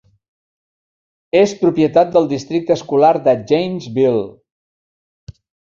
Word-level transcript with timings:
És 1.41 1.53
propietat 1.59 2.11
del 2.17 2.31
districte 2.33 2.75
escolar 2.79 3.15
de 3.29 3.39
Janesville. 3.53 4.29